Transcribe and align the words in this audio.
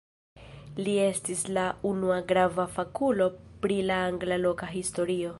Li 0.85 0.93
estis 1.01 1.43
la 1.57 1.65
unua 1.89 2.17
grava 2.31 2.65
fakulo 2.77 3.27
pri 3.67 3.77
la 3.91 3.99
angla 4.07 4.39
loka 4.47 4.71
historio. 4.73 5.29